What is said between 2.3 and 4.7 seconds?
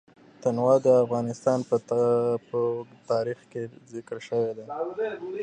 اوږده تاریخ کې ذکر شوی دی.